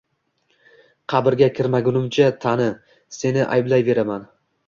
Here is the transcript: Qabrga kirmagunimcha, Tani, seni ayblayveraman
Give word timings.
Qabrga 1.13 1.49
kirmagunimcha, 1.59 2.31
Tani, 2.45 2.71
seni 3.19 3.47
ayblayveraman 3.59 4.27